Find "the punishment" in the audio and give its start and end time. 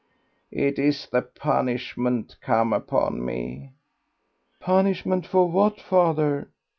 1.05-2.35